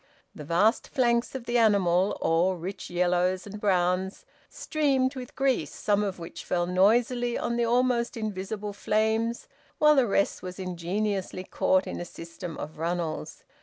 [0.33, 6.03] The vast flanks of the animal, all rich yellows and browns, streamed with grease, some
[6.03, 11.85] of which fell noisily on the almost invisible flames, while the rest was ingeniously caught
[11.85, 13.43] in a system of runnels.